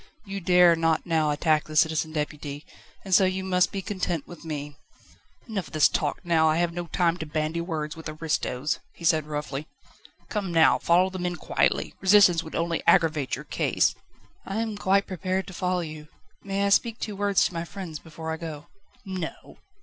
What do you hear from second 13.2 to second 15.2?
your case." "I am quite